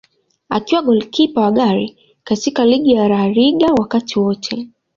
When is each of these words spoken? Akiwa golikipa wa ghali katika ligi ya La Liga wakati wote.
Akiwa 0.49 0.81
golikipa 0.81 1.41
wa 1.41 1.51
ghali 1.51 1.97
katika 2.23 2.65
ligi 2.65 2.91
ya 2.93 3.07
La 3.09 3.29
Liga 3.29 3.67
wakati 3.77 4.19
wote. 4.19 4.69